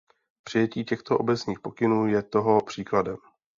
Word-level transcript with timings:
Přijetí 0.43 0.85
těchto 0.85 1.17
obecných 1.17 1.59
pokynů 1.59 2.07
je 2.07 2.23
toho 2.23 2.61
příkladem. 2.61 3.17